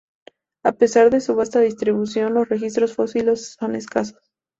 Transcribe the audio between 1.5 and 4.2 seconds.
distribución los registros fósiles son escasos.